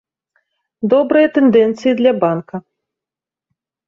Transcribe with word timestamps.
Добрыя 0.93 1.27
тэндэнцыі 1.35 1.93
для 1.99 2.13
банка. 2.23 2.55